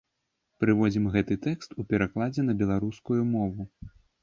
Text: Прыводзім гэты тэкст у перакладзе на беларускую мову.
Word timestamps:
Прыводзім 0.63 1.05
гэты 1.15 1.37
тэкст 1.45 1.77
у 1.85 1.87
перакладзе 1.93 2.47
на 2.49 2.57
беларускую 2.65 3.21
мову. 3.37 3.71